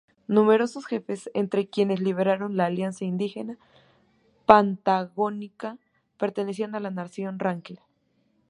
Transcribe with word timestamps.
Numerosos 0.27 0.87
jefes 0.87 1.29
entre 1.35 1.67
quienes 1.67 1.99
liberaron 1.99 2.57
la 2.57 2.65
alianza 2.65 3.05
indígena 3.05 3.59
pan-patagónica 4.47 5.77
pertenecían 6.17 6.73
a 6.73 6.79
la 6.79 6.89
nación 6.89 7.37
ranquel. 7.37 7.79